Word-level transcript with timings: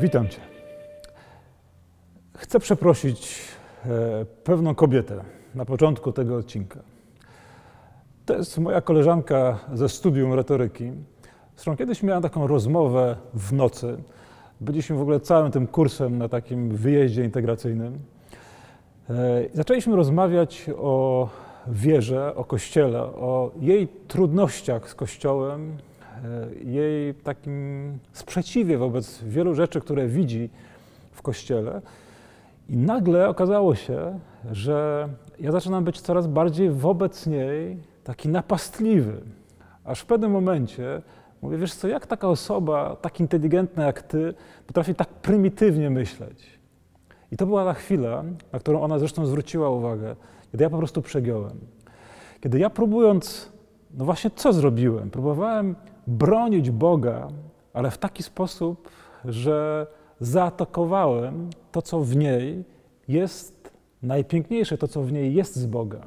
Witam 0.00 0.28
Cię. 0.28 0.40
Chcę 2.36 2.60
przeprosić 2.60 3.38
e, 3.86 3.88
pewną 4.44 4.74
kobietę 4.74 5.24
na 5.54 5.64
początku 5.64 6.12
tego 6.12 6.36
odcinka. 6.36 6.80
To 8.26 8.36
jest 8.36 8.58
moja 8.58 8.80
koleżanka 8.80 9.58
ze 9.74 9.88
studium 9.88 10.34
retoryki. 10.34 10.92
Zresztą 11.54 11.76
kiedyś 11.76 12.02
miałem 12.02 12.22
taką 12.22 12.46
rozmowę 12.46 13.16
w 13.34 13.52
nocy. 13.52 13.96
Byliśmy 14.60 14.96
w 14.96 15.00
ogóle 15.00 15.20
całym 15.20 15.52
tym 15.52 15.66
kursem 15.66 16.18
na 16.18 16.28
takim 16.28 16.76
wyjeździe 16.76 17.24
integracyjnym. 17.24 17.98
E, 19.10 19.14
zaczęliśmy 19.54 19.96
rozmawiać 19.96 20.66
o 20.78 21.28
wierze, 21.68 22.34
o 22.34 22.44
Kościele, 22.44 23.02
o 23.02 23.50
jej 23.60 23.88
trudnościach 23.88 24.90
z 24.90 24.94
Kościołem, 24.94 25.76
jej 26.64 27.14
takim 27.14 27.98
sprzeciwie 28.12 28.78
wobec 28.78 29.22
wielu 29.22 29.54
rzeczy, 29.54 29.80
które 29.80 30.06
widzi 30.06 30.50
w 31.12 31.22
Kościele. 31.22 31.82
I 32.68 32.76
nagle 32.76 33.28
okazało 33.28 33.74
się, 33.74 34.18
że 34.52 35.08
ja 35.40 35.52
zaczynam 35.52 35.84
być 35.84 36.00
coraz 36.00 36.26
bardziej 36.26 36.70
wobec 36.70 37.26
niej 37.26 37.76
taki 38.04 38.28
napastliwy. 38.28 39.20
Aż 39.84 40.00
w 40.00 40.06
pewnym 40.06 40.30
momencie 40.30 41.02
mówię, 41.42 41.58
wiesz 41.58 41.74
co, 41.74 41.88
jak 41.88 42.06
taka 42.06 42.28
osoba, 42.28 42.96
tak 42.96 43.20
inteligentna 43.20 43.84
jak 43.84 44.02
ty, 44.02 44.34
potrafi 44.66 44.94
tak 44.94 45.08
prymitywnie 45.08 45.90
myśleć? 45.90 46.58
I 47.32 47.36
to 47.36 47.46
była 47.46 47.64
ta 47.64 47.74
chwila, 47.74 48.24
na 48.52 48.58
którą 48.58 48.80
ona 48.80 48.98
zresztą 48.98 49.26
zwróciła 49.26 49.70
uwagę, 49.70 50.16
kiedy 50.52 50.64
ja 50.64 50.70
po 50.70 50.78
prostu 50.78 51.02
przegiąłem. 51.02 51.58
Kiedy 52.40 52.58
ja 52.58 52.70
próbując, 52.70 53.52
no 53.94 54.04
właśnie 54.04 54.30
co 54.30 54.52
zrobiłem? 54.52 55.10
Próbowałem 55.10 55.74
bronić 56.06 56.70
Boga, 56.70 57.28
ale 57.72 57.90
w 57.90 57.98
taki 57.98 58.22
sposób, 58.22 58.90
że 59.24 59.86
zaatakowałem 60.20 61.50
to, 61.72 61.82
co 61.82 62.00
w 62.00 62.16
niej 62.16 62.64
jest 63.08 63.70
najpiękniejsze, 64.02 64.78
to, 64.78 64.88
co 64.88 65.02
w 65.02 65.12
niej 65.12 65.34
jest 65.34 65.56
z 65.56 65.66
Boga. 65.66 66.00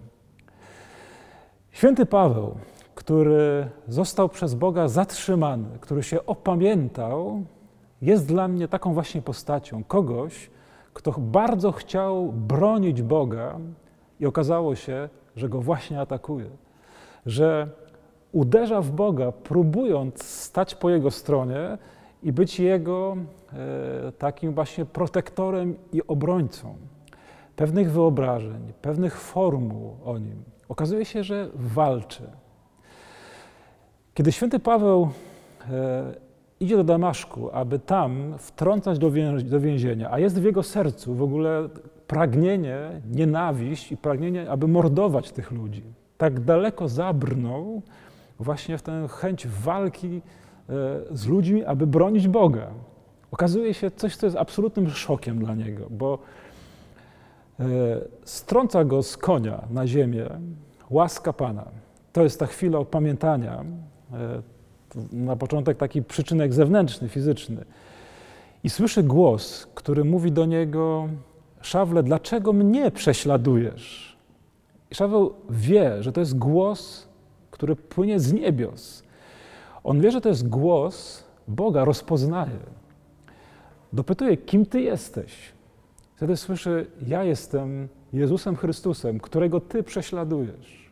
Święty 1.72 2.06
Paweł, 2.06 2.56
który 2.96 3.70
został 3.88 4.30
przez 4.30 4.56
Boga 4.56 4.88
zatrzymany, 4.88 5.70
który 5.82 6.04
się 6.04 6.26
opamiętał, 6.26 7.44
jest 8.02 8.28
dla 8.28 8.48
mnie 8.48 8.68
taką 8.68 8.94
właśnie 8.94 9.22
postacią 9.22 9.84
kogoś, 9.84 10.50
kto 10.94 11.12
bardzo 11.18 11.72
chciał 11.72 12.32
bronić 12.32 13.02
Boga 13.02 13.60
i 14.20 14.26
okazało 14.26 14.76
się, 14.76 15.10
że 15.36 15.50
go 15.50 15.62
właśnie 15.62 16.02
atakuje. 16.02 16.50
Że 17.26 17.70
uderza 18.32 18.82
w 18.82 18.92
Boga, 18.92 19.32
próbując 19.32 20.24
stać 20.24 20.76
po 20.76 20.90
jego 20.90 21.12
stronie 21.12 21.78
i 22.24 22.32
być 22.32 22.60
jego 22.60 23.18
e, 23.54 24.12
takim 24.12 24.54
właśnie 24.54 24.86
protektorem 24.86 25.76
i 25.94 26.08
obrońcą 26.08 26.76
pewnych 27.56 27.92
wyobrażeń, 27.92 28.74
pewnych 28.82 29.18
formuł 29.18 29.96
o 30.06 30.18
nim. 30.18 30.44
Okazuje 30.70 31.06
się, 31.06 31.24
że 31.24 31.50
walczy. 31.56 32.24
Kiedy 34.14 34.32
święty 34.32 34.60
Paweł 34.60 35.10
e, 35.72 36.16
idzie 36.60 36.78
do 36.78 36.84
Damaszku, 36.84 37.50
aby 37.54 37.80
tam 37.80 38.36
wtrącać 38.38 39.00
do, 39.00 39.12
do 39.44 39.60
więzienia, 39.60 40.12
a 40.12 40.20
jest 40.20 40.42
w 40.42 40.44
jego 40.44 40.64
sercu 40.64 41.16
w 41.16 41.24
ogóle 41.24 41.70
pragnienie, 42.08 43.02
nienawiść 43.12 43.92
i 43.92 43.98
pragnienie, 43.98 44.50
aby 44.50 44.68
mordować 44.68 45.32
tych 45.32 45.52
ludzi. 45.52 45.84
Tak 46.18 46.40
daleko 46.40 46.88
zabrnął 46.88 47.82
właśnie 48.40 48.78
w 48.78 48.82
tę 48.82 49.08
chęć 49.12 49.48
walki 49.48 50.22
e, 50.70 50.72
z 51.12 51.28
ludźmi, 51.28 51.66
aby 51.66 51.88
bronić 51.88 52.28
Boga. 52.28 52.68
Okazuje 53.32 53.74
się 53.74 53.92
coś, 53.92 54.16
co 54.16 54.26
jest 54.26 54.38
absolutnym 54.38 54.90
szokiem 54.90 55.40
dla 55.40 55.56
niego, 55.56 55.88
bo 55.90 56.20
e, 57.60 57.66
strąca 58.24 58.84
go 58.84 59.04
z 59.04 59.18
konia 59.18 59.68
na 59.70 59.88
ziemię 59.88 60.30
łaska 60.90 61.34
Pana. 61.34 61.66
To 62.14 62.24
jest 62.24 62.40
ta 62.40 62.46
chwila 62.46 62.80
opamiętania, 62.80 63.64
e, 64.14 64.42
na 65.12 65.36
początek 65.36 65.78
taki 65.78 66.04
przyczynek 66.04 66.54
zewnętrzny, 66.54 67.10
fizyczny. 67.10 67.66
I 68.64 68.70
słyszy 68.70 69.04
głos, 69.04 69.68
który 69.76 70.04
mówi 70.04 70.32
do 70.32 70.46
niego: 70.46 71.08
Szawle, 71.62 72.04
dlaczego 72.04 72.54
mnie 72.54 72.92
prześladujesz? 72.92 74.18
I 74.92 74.96
Szaweł 74.96 75.34
wie, 75.50 76.04
że 76.04 76.12
to 76.12 76.20
jest 76.20 76.38
głos, 76.38 77.09
który 77.52 77.76
płynie 77.76 78.20
z 78.20 78.34
niebios. 78.34 79.04
On 79.84 80.02
wie, 80.02 80.12
że 80.12 80.22
to 80.22 80.30
jest 80.30 80.50
głos 80.50 81.24
Boga, 81.48 81.86
rozpoznaje. 81.86 82.60
Dopytuje, 83.94 84.38
kim 84.38 84.66
ty 84.66 84.82
jesteś? 84.82 85.34
Wtedy 86.16 86.38
słyszy: 86.38 86.88
Ja 87.08 87.24
jestem 87.24 87.88
Jezusem 88.14 88.56
Chrystusem, 88.56 89.20
którego 89.20 89.60
ty 89.60 89.84
prześladujesz. 89.84 90.92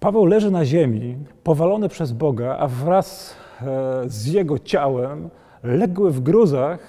Paweł 0.00 0.26
leży 0.26 0.50
na 0.50 0.64
ziemi, 0.64 1.16
powalony 1.44 1.88
przez 1.88 2.12
Boga, 2.12 2.56
a 2.58 2.68
wraz 2.68 3.36
e, 3.62 4.02
z 4.06 4.26
jego 4.26 4.58
ciałem 4.58 5.30
legły 5.62 6.10
w 6.10 6.20
gruzach 6.20 6.80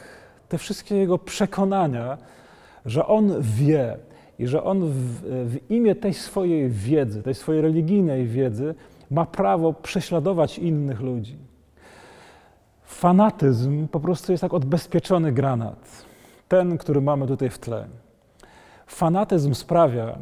te 0.50 0.58
wszystkie 0.58 0.96
jego 0.96 1.18
przekonania, 1.18 2.18
że 2.86 3.06
on 3.06 3.34
wie 3.42 3.98
i 4.40 4.48
że 4.48 4.64
on 4.64 4.86
w, 4.86 5.22
w 5.24 5.72
imię 5.72 5.96
tej 5.96 6.14
swojej 6.14 6.70
wiedzy, 6.70 7.24
tej 7.24 7.36
swojej 7.36 7.62
religijnej 7.62 8.28
wiedzy, 8.28 8.76
ma 9.12 9.26
prawo 9.26 9.74
prześladować 9.74 10.60
innych 10.60 11.02
ludzi. 11.02 11.38
Fanatyzm 12.84 13.88
po 13.88 14.00
prostu 14.00 14.32
jest 14.32 14.44
jak 14.44 14.54
odbezpieczony 14.54 15.32
granat, 15.32 16.06
ten, 16.48 16.78
który 16.78 17.02
mamy 17.02 17.28
tutaj 17.28 17.50
w 17.50 17.60
tle. 17.60 17.88
Fanatyzm 18.88 19.54
sprawia, 19.54 20.18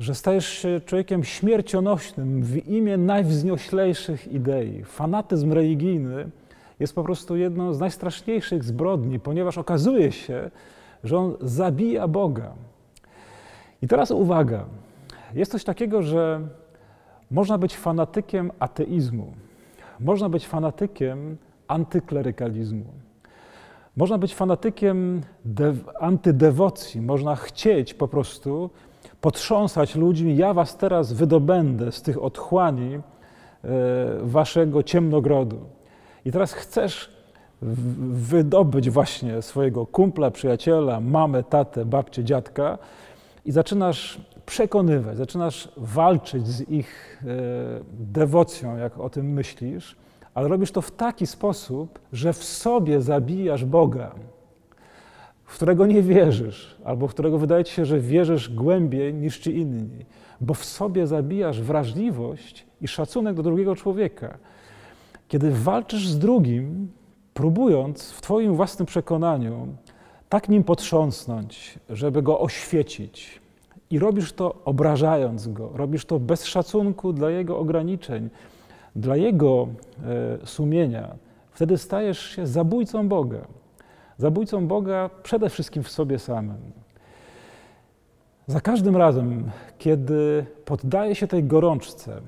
że 0.00 0.14
stajesz 0.14 0.48
się 0.48 0.80
człowiekiem 0.80 1.24
śmiercionośnym 1.24 2.42
w 2.42 2.66
imię 2.68 2.96
najwznioślejszych 2.96 4.32
idei. 4.32 4.84
Fanatyzm 4.84 5.52
religijny 5.52 6.30
jest 6.80 6.94
po 6.94 7.04
prostu 7.04 7.36
jedną 7.36 7.74
z 7.74 7.80
najstraszniejszych 7.80 8.64
zbrodni, 8.64 9.20
ponieważ 9.20 9.58
okazuje 9.58 10.12
się, 10.12 10.50
że 11.04 11.18
on 11.18 11.36
zabija 11.40 12.08
Boga. 12.08 12.54
I 13.84 13.88
teraz 13.88 14.10
uwaga. 14.10 14.64
Jest 15.34 15.52
coś 15.52 15.64
takiego, 15.64 16.02
że 16.02 16.40
można 17.30 17.58
być 17.58 17.76
fanatykiem 17.76 18.52
ateizmu, 18.58 19.32
można 20.00 20.28
być 20.28 20.46
fanatykiem 20.46 21.36
antyklerykalizmu, 21.68 22.84
można 23.96 24.18
być 24.18 24.34
fanatykiem 24.34 25.22
antydewocji, 26.00 27.00
można 27.00 27.36
chcieć 27.36 27.94
po 27.94 28.08
prostu 28.08 28.70
potrząsać 29.20 29.94
ludźmi. 29.94 30.36
Ja 30.36 30.54
was 30.54 30.76
teraz 30.76 31.12
wydobędę 31.12 31.92
z 31.92 32.02
tych 32.02 32.22
otchłani 32.22 32.94
e, 32.94 33.00
waszego 34.22 34.82
ciemnogrodu. 34.82 35.60
I 36.24 36.32
teraz 36.32 36.52
chcesz 36.52 37.10
wydobyć 38.12 38.90
właśnie 38.90 39.42
swojego 39.42 39.86
kumpla, 39.86 40.30
przyjaciela, 40.30 41.00
mamę, 41.00 41.42
tatę, 41.42 41.84
babcię, 41.84 42.24
dziadka 42.24 42.78
i 43.44 43.52
zaczynasz 43.52 44.20
przekonywać, 44.46 45.16
zaczynasz 45.16 45.68
walczyć 45.76 46.46
z 46.46 46.70
ich 46.70 47.22
e, 47.22 47.26
dewocją, 47.92 48.76
jak 48.76 48.98
o 48.98 49.10
tym 49.10 49.32
myślisz, 49.32 49.96
ale 50.34 50.48
robisz 50.48 50.72
to 50.72 50.82
w 50.82 50.90
taki 50.90 51.26
sposób, 51.26 51.98
że 52.12 52.32
w 52.32 52.44
sobie 52.44 53.02
zabijasz 53.02 53.64
Boga, 53.64 54.14
w 55.44 55.54
którego 55.54 55.86
nie 55.86 56.02
wierzysz, 56.02 56.76
albo 56.84 57.08
w 57.08 57.10
którego 57.10 57.38
wydaje 57.38 57.64
ci 57.64 57.74
się, 57.74 57.84
że 57.84 58.00
wierzysz 58.00 58.50
głębiej 58.50 59.14
niż 59.14 59.38
ci 59.38 59.56
inni, 59.56 60.04
bo 60.40 60.54
w 60.54 60.64
sobie 60.64 61.06
zabijasz 61.06 61.60
wrażliwość 61.60 62.66
i 62.80 62.88
szacunek 62.88 63.36
do 63.36 63.42
drugiego 63.42 63.76
człowieka. 63.76 64.38
Kiedy 65.28 65.50
walczysz 65.50 66.08
z 66.08 66.18
drugim, 66.18 66.88
próbując 67.34 68.10
w 68.10 68.20
Twoim 68.20 68.54
własnym 68.54 68.86
przekonaniu 68.86 69.68
tak 70.28 70.48
nim 70.48 70.64
potrząsnąć, 70.64 71.78
żeby 71.90 72.22
go 72.22 72.40
oświecić, 72.40 73.40
i 73.90 73.98
robisz 73.98 74.32
to 74.32 74.54
obrażając 74.64 75.48
go, 75.48 75.70
robisz 75.74 76.04
to 76.04 76.20
bez 76.20 76.44
szacunku 76.44 77.12
dla 77.12 77.30
jego 77.30 77.58
ograniczeń, 77.58 78.30
dla 78.96 79.16
jego 79.16 79.68
e, 80.42 80.46
sumienia, 80.46 81.14
wtedy 81.50 81.78
stajesz 81.78 82.20
się 82.20 82.46
zabójcą 82.46 83.08
Boga. 83.08 83.38
Zabójcą 84.18 84.66
Boga 84.66 85.10
przede 85.22 85.50
wszystkim 85.50 85.82
w 85.82 85.90
sobie 85.90 86.18
samym. 86.18 86.72
Za 88.46 88.60
każdym 88.60 88.96
razem, 88.96 89.50
kiedy 89.78 90.46
poddaję 90.64 91.14
się 91.14 91.26
tej 91.26 91.44
gorączce, 91.44 92.20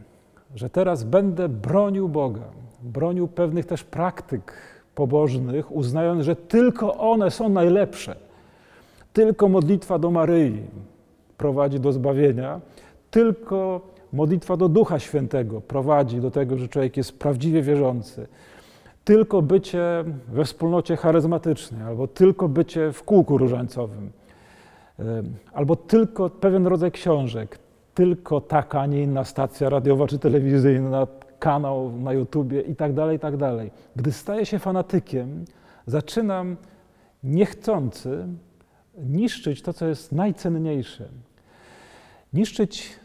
że 0.55 0.71
teraz 0.71 1.05
będę 1.05 1.49
bronił 1.49 2.09
Boga, 2.09 2.45
bronił 2.83 3.29
pewnych 3.29 3.67
też 3.67 3.85
praktyk 3.85 4.76
pobożnych, 4.97 5.73
uznając, 5.73 6.25
że 6.25 6.37
tylko 6.37 6.97
one 6.97 7.31
są 7.31 7.49
najlepsze, 7.49 8.17
tylko 9.13 9.49
modlitwa 9.49 9.99
do 9.99 10.11
Maryi 10.11 10.63
prowadzi 11.37 11.81
do 11.81 11.93
zbawienia, 11.93 12.61
tylko 13.11 13.81
modlitwa 14.13 14.57
do 14.57 14.69
Ducha 14.69 14.99
Świętego 14.99 15.61
prowadzi 15.61 16.21
do 16.21 16.31
tego, 16.31 16.59
że 16.59 16.69
człowiek 16.69 16.97
jest 16.97 17.19
prawdziwie 17.19 17.63
wierzący. 17.63 18.27
tylko 19.05 19.43
bycie 19.43 20.05
we 20.29 20.45
wspólnocie 20.45 20.97
charyzmatycznej, 20.97 21.83
albo 21.83 22.07
tylko 22.07 22.49
bycie 22.49 22.93
w 22.93 23.03
kółku 23.03 23.39
różańcowym, 23.39 24.11
albo 25.53 25.77
tylko 25.77 26.31
pewien 26.31 26.67
rodzaj 26.67 26.93
książek, 26.93 27.59
tylko 27.95 28.41
taka, 28.41 28.81
a 28.81 28.87
nie 28.87 29.03
inna 29.03 29.25
stacja 29.25 29.69
radiowa 29.69 30.07
czy 30.07 30.19
telewizyjna, 30.19 31.07
kanał 31.39 31.93
na 31.93 32.13
YouTubie 32.13 32.61
i 32.61 32.77
tak 32.77 32.93
dalej, 32.93 33.17
i 33.17 33.21
tak 33.21 33.37
dalej. 33.37 33.71
Gdy 33.97 34.13
staję 34.13 34.47
się 34.47 34.59
fanatykiem, 34.59 35.45
zaczynam 35.87 36.57
niechcący 37.25 38.27
niszczyć 38.99 39.63
to, 39.63 39.73
co 39.73 39.87
jest 39.87 40.13
najcenniejsze. 40.13 41.09
Niszczyć 42.33 42.99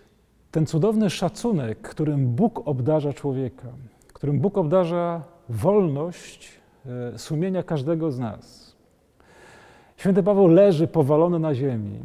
ten 0.51 0.65
cudowny 0.65 1.09
szacunek, 1.09 1.81
którym 1.81 2.27
Bóg 2.27 2.67
obdarza 2.67 3.13
człowieka, 3.13 3.67
którym 4.13 4.39
Bóg 4.39 4.57
obdarza 4.57 5.23
wolność 5.49 6.49
e, 6.85 7.17
sumienia 7.17 7.63
każdego 7.63 8.11
z 8.11 8.19
nas. 8.19 8.75
Święty 9.97 10.23
Paweł 10.23 10.47
leży 10.47 10.87
powalony 10.87 11.39
na 11.39 11.55
ziemi 11.55 11.99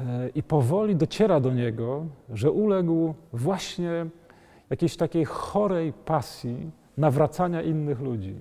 e, 0.00 0.28
i 0.34 0.42
powoli 0.42 0.96
dociera 0.96 1.40
do 1.40 1.52
niego, 1.52 2.04
że 2.32 2.50
uległ 2.50 3.14
właśnie 3.32 4.06
jakiejś 4.70 4.96
takiej 4.96 5.24
chorej 5.24 5.92
pasji 5.92 6.70
nawracania 6.96 7.62
innych 7.62 8.00
ludzi. 8.00 8.34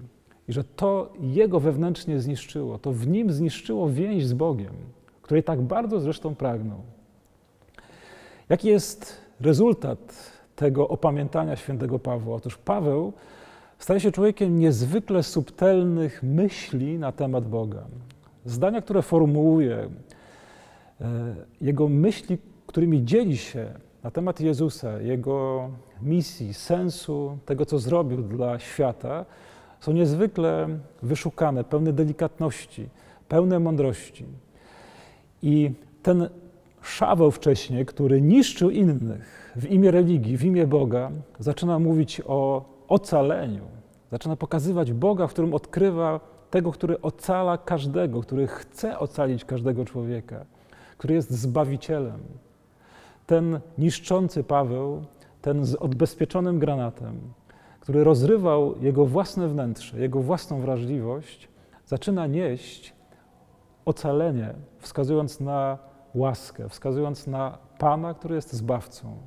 I 0.47 0.53
że 0.53 0.63
to 0.63 1.13
jego 1.19 1.59
wewnętrznie 1.59 2.19
zniszczyło, 2.19 2.79
to 2.79 2.91
w 2.91 3.07
nim 3.07 3.31
zniszczyło 3.31 3.89
więź 3.89 4.25
z 4.25 4.33
Bogiem, 4.33 4.73
której 5.21 5.43
tak 5.43 5.61
bardzo 5.61 5.99
zresztą 5.99 6.35
pragnął. 6.35 6.79
Jaki 8.49 8.67
jest 8.67 9.21
rezultat 9.41 10.31
tego 10.55 10.87
opamiętania 10.87 11.55
świętego 11.55 11.99
Pawła? 11.99 12.35
Otóż 12.35 12.57
Paweł 12.57 13.13
staje 13.79 13.99
się 13.99 14.11
człowiekiem 14.11 14.59
niezwykle 14.59 15.23
subtelnych 15.23 16.23
myśli 16.23 16.99
na 16.99 17.11
temat 17.11 17.47
Boga. 17.47 17.83
Zdania, 18.45 18.81
które 18.81 19.01
formułuje, 19.01 19.89
e, 21.01 21.35
jego 21.61 21.87
myśli, 21.89 22.37
którymi 22.67 23.05
dzieli 23.05 23.37
się 23.37 23.73
na 24.05 24.11
temat 24.11 24.39
Jezusa, 24.39 25.01
jego 25.01 25.69
misji, 26.01 26.53
sensu, 26.53 27.37
tego, 27.45 27.65
co 27.65 27.79
zrobił 27.79 28.21
dla 28.21 28.59
świata, 28.59 29.25
są 29.79 29.91
niezwykle 29.91 30.67
wyszukane, 31.03 31.63
pełne 31.63 31.93
delikatności, 31.93 32.89
pełne 33.27 33.59
mądrości. 33.59 34.25
I 35.41 35.71
ten 36.03 36.29
Szaweł 36.81 37.31
wcześniej, 37.31 37.85
który 37.85 38.21
niszczył 38.21 38.69
innych 38.69 39.53
w 39.55 39.65
imię 39.65 39.91
religii, 39.91 40.37
w 40.37 40.43
imię 40.43 40.67
Boga, 40.67 41.11
zaczyna 41.39 41.79
mówić 41.79 42.21
o 42.25 42.65
ocaleniu. 42.87 43.63
Zaczyna 44.11 44.35
pokazywać 44.35 44.93
Boga, 44.93 45.27
w 45.27 45.33
którym 45.33 45.53
odkrywa 45.53 46.19
tego, 46.51 46.71
który 46.71 47.01
ocala 47.01 47.57
każdego, 47.57 48.21
który 48.21 48.47
chce 48.47 48.99
ocalić 48.99 49.45
każdego 49.45 49.85
człowieka, 49.85 50.45
który 50.97 51.13
jest 51.13 51.31
zbawicielem. 51.31 52.19
Ten 53.25 53.59
niszczący 53.77 54.43
Paweł, 54.43 55.05
ten 55.41 55.65
z 55.65 55.75
odbezpieczonym 55.75 56.59
granatem, 56.59 57.19
który 57.79 58.03
rozrywał 58.03 58.81
jego 58.81 59.05
własne 59.05 59.47
wnętrze, 59.47 59.99
jego 59.99 60.21
własną 60.21 60.61
wrażliwość, 60.61 61.47
zaczyna 61.85 62.27
nieść 62.27 62.93
ocalenie, 63.85 64.53
wskazując 64.79 65.39
na 65.39 65.77
łaskę, 66.15 66.69
wskazując 66.69 67.27
na 67.27 67.57
Pana, 67.77 68.13
który 68.13 68.35
jest 68.35 68.53
zbawcą. 68.53 69.17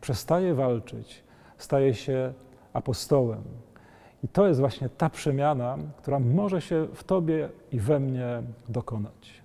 Przestaje 0.00 0.54
walczyć, 0.54 1.24
staje 1.58 1.94
się 1.94 2.32
apostołem. 2.72 3.42
I 4.24 4.28
to 4.28 4.48
jest 4.48 4.60
właśnie 4.60 4.88
ta 4.88 5.10
przemiana, 5.10 5.78
która 5.96 6.18
może 6.18 6.60
się 6.60 6.86
w 6.94 7.04
Tobie 7.04 7.48
i 7.72 7.80
we 7.80 8.00
mnie 8.00 8.42
dokonać. 8.68 9.42